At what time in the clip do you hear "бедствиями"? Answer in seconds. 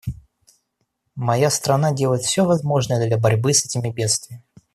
3.93-4.43